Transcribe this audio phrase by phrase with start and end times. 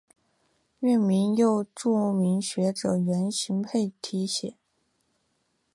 [0.79, 4.55] 院名又著名学者袁行霈题写。